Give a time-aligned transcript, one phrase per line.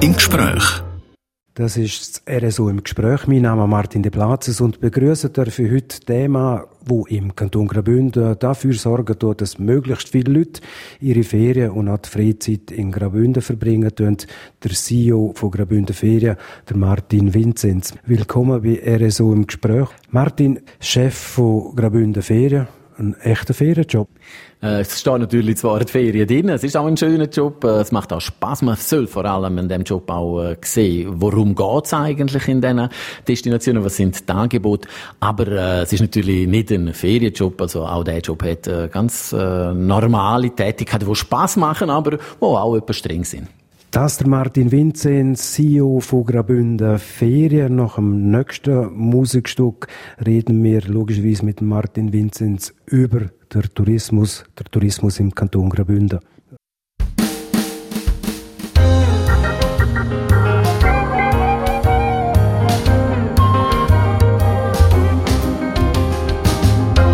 [0.00, 0.82] im Gespräch.
[1.54, 3.26] Das ist das RSO im Gespräch.
[3.26, 8.38] Mein Name ist Martin de Platzes und begrüße dafür heute Thema, wo im Kanton Graubünden
[8.38, 10.60] dafür sorgen tut, dass möglichst viele Leute
[11.00, 14.18] ihre Ferien und auch die Freizeit in Graubünden verbringen tun.
[14.62, 16.36] Der CEO von Graubünden Ferien,
[16.68, 17.92] der Martin Vinzenz.
[18.06, 19.88] Willkommen bei RSO im Gespräch.
[20.10, 24.08] Martin, Chef von Graubünden Ferien, ein echter Ferienjob.
[24.62, 27.80] Äh, es steht natürlich zwar die Ferien drin, es ist auch ein schöner Job, äh,
[27.80, 28.62] es macht auch Spaß.
[28.62, 32.88] Man soll vor allem in dem Job auch äh, sehen, worum geht's eigentlich in diesen
[33.26, 34.88] Destinationen, was sind die Angebote.
[35.20, 39.32] Aber äh, es ist natürlich nicht ein Ferienjob, also auch der Job hat äh, ganz
[39.32, 43.48] äh, normale Tätigkeiten, die Spaß machen, aber wo auch etwas streng sind.
[43.90, 47.76] Das ist Martin Vinzenz, CEO von Graubünden Ferien.
[47.76, 49.86] Nach dem nächsten Musikstück
[50.24, 56.20] reden wir logischerweise mit Martin Vinzenz über den Tourismus, der Tourismus im Kanton Graubünden.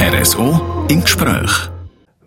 [0.00, 1.73] RSO im Gespräch.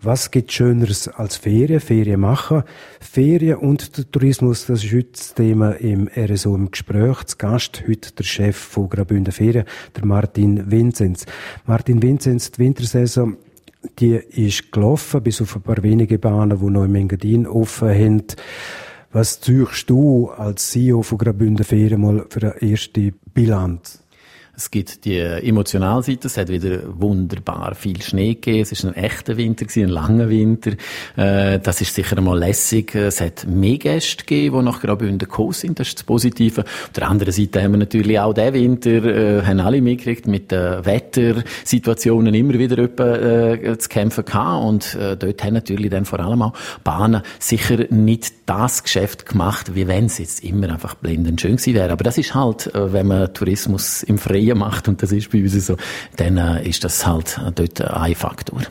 [0.01, 1.79] Was gibt Schöneres als Ferien?
[1.79, 2.63] Ferien machen.
[2.99, 7.23] Ferien und der Tourismus, das ist heute das Thema im RSO im Gespräch.
[7.23, 11.25] Zu Gast heute der Chef von Graubünden Ferien, der Martin Vinzenz.
[11.65, 13.37] Martin Vinzenz, die Wintersaison,
[13.97, 18.23] die ist gelaufen, bis auf ein paar wenige Bahnen, die noch im Engadin offen haben.
[19.11, 24.03] Was züchst du als CEO von Graubünden Ferien mal für eine erste Bilanz?
[24.59, 28.95] Es gibt die emotionale Seite, es hat wieder wunderbar viel Schnee gegeben, es ist ein
[28.95, 30.71] echter Winter gewesen, ein langer Winter,
[31.15, 35.51] äh, das ist sicher einmal lässig, es hat mehr Gäste gegeben, die nach Graubünden gekommen
[35.51, 36.61] sind, das ist das Positive.
[36.61, 40.49] Auf der anderen Seite haben wir natürlich auch diesen Winter, äh, haben alle mitgekriegt, mit
[40.49, 44.65] den Wettersituationen immer wieder etwa, äh, zu kämpfen gehabt.
[44.65, 49.75] Und äh, dort haben natürlich dann vor allem auch Bahnen sicher nicht das Geschäft gemacht,
[49.75, 51.91] wie wenn es jetzt immer einfach blendend schön gewesen wäre.
[51.91, 55.41] Aber das ist halt, äh, wenn man Tourismus im Freien macht, und das ist bei
[55.41, 55.77] uns so,
[56.15, 58.61] dann äh, ist das halt dort ein Faktor.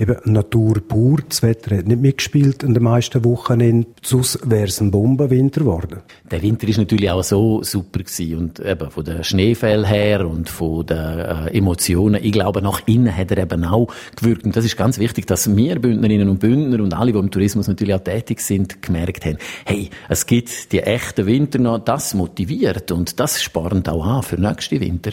[0.00, 4.80] Eben Natur pur, das Wetter hat nicht mitgespielt in den meisten Wochen, sonst wäre es
[4.80, 6.02] ein Bombenwinter geworden.
[6.30, 8.38] Der Winter ist natürlich auch so super gewesen.
[8.38, 13.14] Und eben von den Schneefällen her und von den äh, Emotionen, ich glaube nach innen
[13.14, 14.44] hat er eben auch gewirkt.
[14.44, 17.66] Und das ist ganz wichtig, dass wir Bündnerinnen und Bündner und alle, die im Tourismus
[17.66, 22.92] natürlich auch tätig sind, gemerkt haben, hey, es gibt die echten Winter noch, das motiviert
[22.92, 25.10] und das spornt auch an für nächste Winter.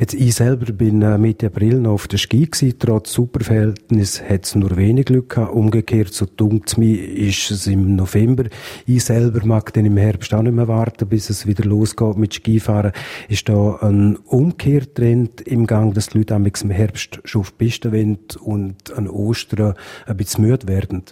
[0.00, 2.74] Jetzt, ich selber bin äh, Mitte April noch auf der Ski gewesen.
[2.78, 5.52] Trotz Superverhältnis hat es nur wenig Glück gehabt.
[5.52, 8.44] Umgekehrt, so dunkt mir, ist es im November.
[8.86, 12.34] Ich selber mag dann im Herbst auch nicht mehr warten, bis es wieder losgeht mit
[12.34, 12.92] Skifahren.
[13.28, 17.92] Ist da ein Umkehrtrend im Gang, dass die Leute im Herbst schon auf die Piste
[17.92, 19.74] wollen und an Ostern
[20.06, 21.04] ein bisschen müde werden?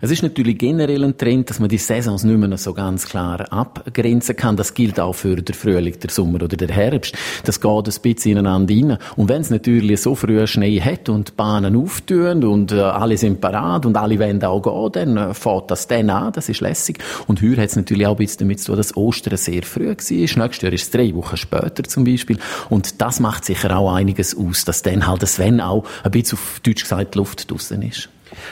[0.00, 3.52] Es ist natürlich generell ein Trend, dass man die Saisons nicht mehr so ganz klar
[3.52, 4.56] abgrenzen kann.
[4.56, 7.16] Das gilt auch für den Frühling, den Sommer oder den Herbst.
[7.44, 8.98] Das geht ein bisschen ineinander rein.
[9.16, 13.16] Und wenn es natürlich so früh Schnee hat und die Bahnen auftun und äh, alle
[13.16, 14.62] sind parat und alle wollen auch
[14.92, 16.98] gehen, dann äh, fährt das dann an, das ist lässig.
[17.26, 19.88] Und heute hat es natürlich auch ein bisschen damit zu tun, dass Ostern sehr früh
[19.88, 19.96] war.
[19.96, 22.38] Nächstes Jahr ist es drei Wochen später zum Beispiel.
[22.68, 26.38] Und das macht sicher auch einiges aus, dass dann halt das Wenn auch ein bisschen
[26.38, 28.08] auf Deutsch gesagt Luft draussen ist.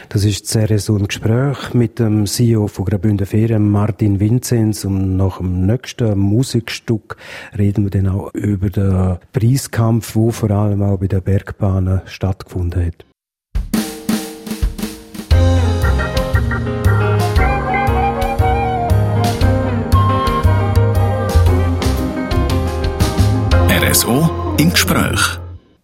[0.08, 4.84] Das ist so ein Gespräch mit dem CEO von Graubünden Ferien, Martin Vinzenz.
[4.84, 7.16] Und nach dem nächsten Musikstück
[7.56, 12.86] reden wir dann auch über den Preiskampf, wo vor allem auch bei den Bergbahnen stattgefunden
[12.86, 13.04] hat.
[23.90, 25.39] RSO im Gespräch.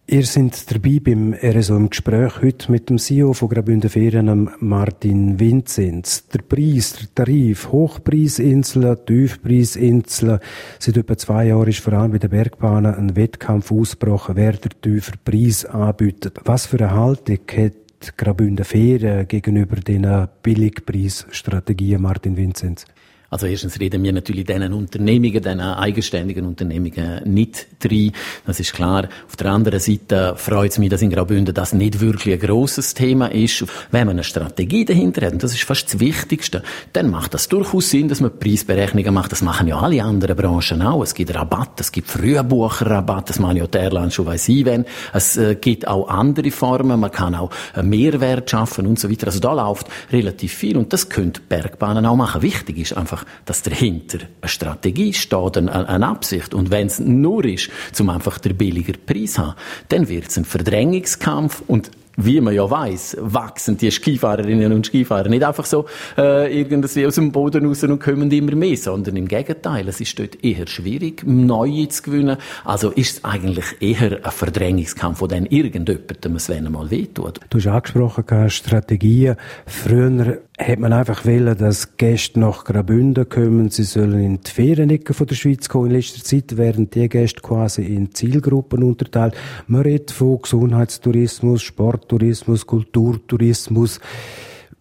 [0.09, 5.37] Ihr seid dabei beim RSO im Gespräch heute mit dem CEO von Graubünden Ferien, Martin
[5.37, 6.25] Vinzenz.
[6.29, 10.39] Der Preis, der Tarif, Hochpreisinseln, Tiefpreisinseln.
[10.79, 14.71] Seit etwa zwei Jahren ist vor allem bei den Bergbahnen ein Wettkampf ausgebrochen, wer der
[14.81, 16.39] tiefer Preis anbietet.
[16.45, 22.85] Was für eine Haltung hat Graubünden Ferien gegenüber den Billigpreisstrategien, Martin Vinzenz?
[23.29, 28.13] Also erstens reden wir natürlich diesen Unternehmungen, diesen eigenständigen Unternehmungen nicht drin.
[28.45, 29.09] Das ist klar.
[29.27, 32.93] Auf der anderen Seite freut es mich, dass in Graubünden das nicht wirklich ein grosses
[32.93, 33.65] Thema ist.
[33.91, 36.63] Wenn man eine Strategie dahinter hat, und das ist fast das Wichtigste,
[36.93, 39.31] dann macht das durchaus Sinn, dass man Preisberechnungen macht.
[39.31, 41.03] Das machen ja alle anderen Branchen auch.
[41.03, 44.85] Es gibt Rabatt, es gibt Frühbucherrabatt, das machen ja die Airlines schon weiss ich wenn.
[45.13, 47.51] Es äh, gibt auch andere Formen, man kann auch
[47.81, 49.27] Mehrwert schaffen und so weiter.
[49.27, 52.41] Also da läuft relativ viel und das können Bergbahnen auch machen.
[52.41, 56.53] Wichtig ist einfach, einfach, dass dahinter eine Strategie steht, eine, eine Absicht.
[56.53, 59.55] Und wenn es nur ist, zum einfach der billiger Preis zu haben,
[59.89, 65.29] dann wird es ein Verdrängungskampf und wie man ja weiß, wachsen die Skifahrerinnen und Skifahrer
[65.29, 65.85] nicht einfach so
[66.17, 70.17] äh, irgendwie aus dem Boden raus und kommen immer mehr, sondern im Gegenteil, es ist
[70.17, 72.37] dort eher schwierig, neue zu gewinnen.
[72.65, 77.39] Also ist es eigentlich eher ein Verdrängungskampf, wo dann irgendjemandem es wenn mal wehtut.
[77.51, 79.35] Du hast angesprochen, Strategien.
[79.67, 83.69] Früher hat man einfach wollen, dass Gäste nach Graubünden kommen.
[83.69, 85.87] Sie sollen in die Ferienecken von der Schweiz kommen.
[85.87, 89.35] In letzter Zeit werden die Gäste quasi in Zielgruppen unterteilt.
[89.67, 91.61] Man redet von Gesundheitstourismus,
[92.07, 93.99] Sporttourismus, Kulturtourismus.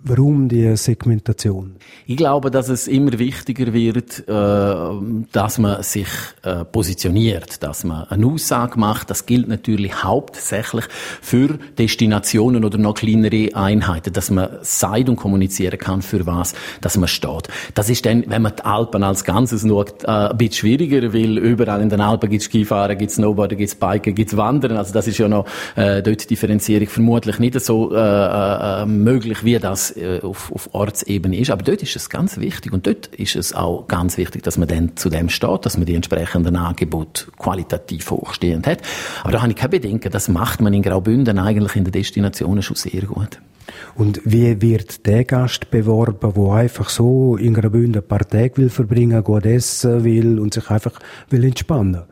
[0.09, 1.75] Warum die Segmentation?
[2.07, 6.07] Ich glaube, dass es immer wichtiger wird, äh, dass man sich
[6.45, 9.11] äh, positioniert, dass man eine Aussage macht.
[9.11, 10.85] Das gilt natürlich hauptsächlich
[11.21, 16.97] für Destinationen oder noch kleinere Einheiten, dass man sagt und kommunizieren kann, für was dass
[16.97, 17.49] man steht.
[17.75, 21.37] Das ist dann, wenn man die Alpen als Ganzes schaut, äh, ein bisschen schwieriger, weil
[21.37, 24.37] überall in den Alpen gibt es Skifahren, gibt es Snowboarden, gibt es Biken, gibt es
[24.37, 24.77] Wandern.
[24.77, 29.59] Also das ist ja noch äh, dort die Differenzierung vermutlich nicht so äh, möglich, wie
[29.59, 31.51] das äh, auf, auf Ortsebene ist.
[31.51, 34.69] Aber dort ist es ganz wichtig und dort ist es auch ganz wichtig, dass man
[34.69, 38.83] dann zu dem steht, dass man die entsprechenden Angebote qualitativ hochstehend hat.
[39.23, 42.63] Aber da habe ich kein Bedenken, das macht man in Graubünden eigentlich in den Destinationen
[42.63, 43.41] schon sehr gut.
[43.95, 48.71] Und wie wird der Gast beworben, der einfach so in Graubünden ein paar Tage will
[48.71, 50.93] verbringen, gut essen will und sich einfach
[51.31, 52.03] will entspannen?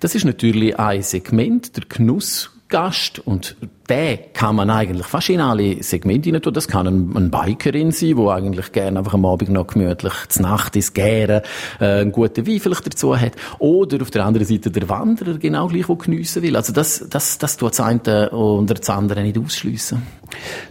[0.00, 3.56] Das ist natürlich ein Segment, der Genuss Gast und
[3.88, 6.52] den kann man eigentlich fast in alle Segmente hinein tun.
[6.52, 10.42] Das kann ein, ein Bikerin sein, wo eigentlich gerne einfach am Abend noch gemütlich zur
[10.42, 11.42] Nacht ist, gerne
[11.80, 13.32] äh, einen guten Wein vielleicht dazu hat.
[13.60, 16.56] Oder auf der anderen Seite der Wanderer genau gleich, der geniessen will.
[16.56, 20.02] Also das, das, das tut das eine oder das andere nicht ausschliessen.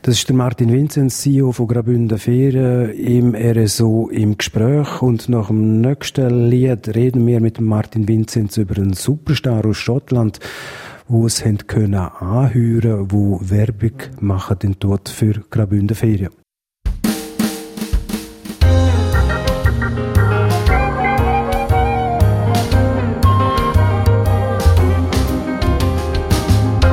[0.02, 5.48] Das ist der Martin Vinzenz, CEO von Graubünden Ferien im RSO im Gespräch und nach
[5.48, 10.40] dem nächsten Lied reden wir mit Martin Vinzenz über einen Superstar aus Schottland
[11.08, 16.32] wo es können anhören, wo Werbung machen den dort für Graubünden Ferien.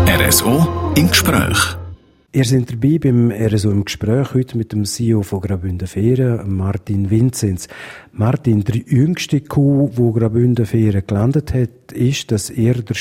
[0.06, 1.76] RSO im Gespräch.
[2.34, 7.10] Ihr seid dabei beim RSO im Gespräch heute mit dem CEO von Graubünden Ferien, Martin
[7.10, 7.68] Vinzenz.
[8.12, 12.94] Martin, der jüngste Kuh, wo Graubünden Ferien gelandet hat, ist, dass er der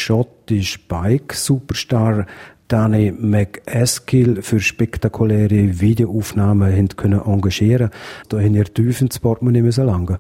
[0.51, 2.25] schottische Bike-Superstar
[2.67, 7.89] Danny McEskill für spektakuläre Videoaufnahmen können engagieren
[8.29, 10.17] Da haben ihr tief ins Portemonnaie müssen langen.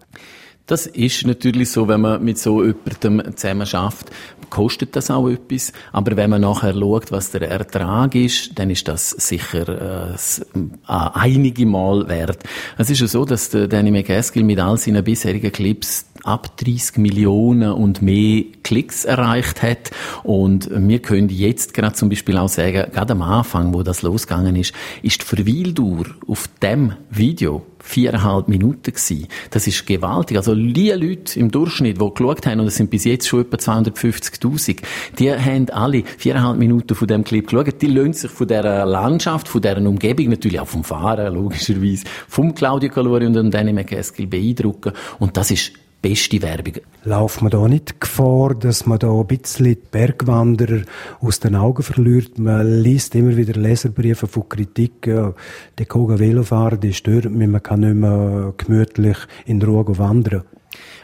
[0.67, 4.11] Das ist natürlich so, wenn man mit so jemandem zusammen schafft,
[4.49, 5.73] kostet das auch etwas.
[5.91, 10.15] Aber wenn man nachher schaut, was der Ertrag ist, dann ist das sicher äh,
[10.87, 12.43] einige Mal wert.
[12.77, 16.97] Es ist ja so, dass der Danny McCaskill mit all seinen bisherigen Clips ab 30
[16.97, 19.91] Millionen und mehr Klicks erreicht hat.
[20.23, 24.55] Und wir können jetzt gerade zum Beispiel auch sagen, gerade am Anfang, wo das losgegangen
[24.55, 29.27] ist, ist die Verweildauer auf dem Video viereinhalb Minuten gewesen.
[29.49, 30.37] Das ist gewaltig.
[30.37, 33.57] Also die Leute im Durchschnitt, die geschaut haben, und es sind bis jetzt schon etwa
[33.57, 34.77] 250'000,
[35.17, 37.81] die haben alle viereinhalb Minuten von dem Clip geschaut.
[37.81, 42.53] Die lösen sich von dieser Landschaft, von dieser Umgebung, natürlich auch vom Fahren, logischerweise, vom
[42.53, 44.93] Claudio Calori und dem Danny McCaskill beeindrucken.
[45.19, 45.71] Und das ist
[46.01, 46.75] beste Werbung.
[47.03, 50.81] Lauft man da nicht Gefahr, dass man da ein bisschen die Bergwanderer
[51.19, 52.39] aus den Augen verliert?
[52.39, 55.33] Man liest immer wieder Leserbriefe von Kritik, ja,
[55.77, 60.43] die Koga Velofahrer, die stört mich, man kann nicht mehr gemütlich in Ruhe wandern.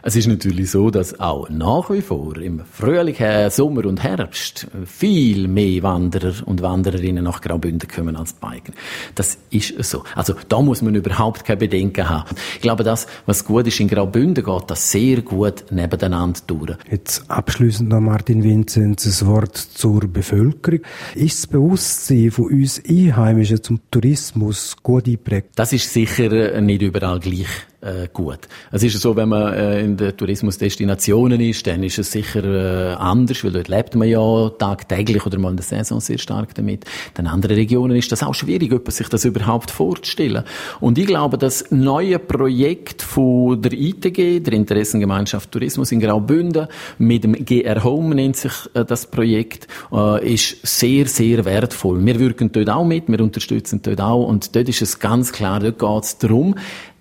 [0.03, 3.15] Es ist natürlich so, dass auch nach wie vor im Frühling,
[3.49, 8.73] Sommer und Herbst viel mehr Wanderer und Wandererinnen nach Graubünden kommen als Biken.
[9.15, 10.03] Das ist so.
[10.15, 12.35] Also da muss man überhaupt keine Bedenken haben.
[12.55, 16.77] Ich glaube, das, was gut ist in Graubünden, geht das sehr gut nebeneinander durch.
[16.89, 20.79] Jetzt abschließend noch Martin Vinzenz ein Wort zur Bevölkerung.
[21.15, 25.49] Ist das Bewusstsein von uns Einheimischen zum Tourismus gut eingeprägt?
[25.55, 27.47] Das ist sicher nicht überall gleich
[27.87, 28.39] äh, gut.
[28.71, 32.93] Es ist so, wenn man äh, in den Tourismusdestinationen ist, dann ist es sicher äh,
[32.95, 36.85] anders, weil dort lebt man ja tagtäglich oder mal in der Saison sehr stark damit.
[37.17, 40.43] In anderen Regionen ist das auch schwierig, sich das überhaupt vorzustellen.
[40.79, 46.67] Und ich glaube, das neue Projekt von der ITG, der Interessengemeinschaft Tourismus in Graubünden,
[46.97, 52.05] mit dem GR Home nennt sich äh, das Projekt, äh, ist sehr, sehr wertvoll.
[52.05, 55.59] Wir wirken dort auch mit, wir unterstützen dort auch und dort ist es ganz klar,
[55.59, 56.55] dort geht es darum,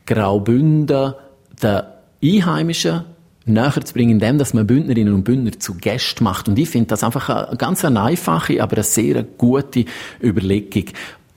[0.07, 1.15] Graubünden
[1.63, 1.83] den
[2.23, 3.05] Einheimischen
[3.47, 6.49] näher zu bringen, indem dass man Bündnerinnen und Bündner zu Gästen macht.
[6.49, 9.85] Und ich finde das einfach eine ganz eine einfache, aber eine sehr gute
[10.23, 10.87] Überlegung.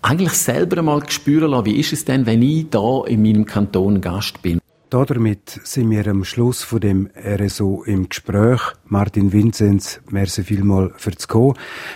[0.02, 4.02] Eigentlich selber mal spüren lassen, wie ist es denn, wenn ich da in meinem Kanton
[4.02, 4.59] Gast bin.
[4.90, 8.60] Damit sind wir am Schluss von dem RSO im Gespräch.
[8.86, 11.54] Martin Vinzenz, merci vielmal fürs Kommen.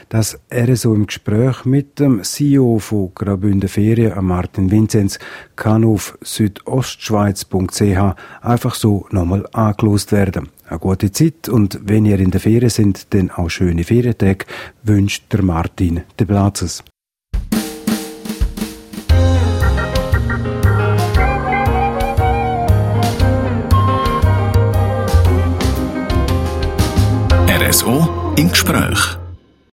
[0.09, 5.17] Das RSO im Gespräch mit dem CEO von Graubünden Ferien, Martin Vinzenz,
[5.55, 10.50] kann auf südostschweiz.ch einfach so nochmal angelost werden.
[10.67, 14.45] Eine gute Zeit und wenn ihr in der Ferien sind, dann auch schöne Ferientage,
[14.83, 16.83] wünscht der Martin de Platzes.
[27.73, 29.22] RSO im Gespräch.